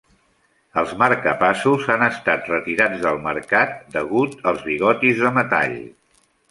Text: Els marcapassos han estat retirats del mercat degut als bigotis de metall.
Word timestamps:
Els 0.81 0.93
marcapassos 1.01 1.85
han 1.97 2.07
estat 2.07 2.49
retirats 2.55 3.05
del 3.07 3.23
mercat 3.29 3.79
degut 3.99 4.37
als 4.53 4.69
bigotis 4.71 5.25
de 5.27 5.37
metall. 5.41 5.83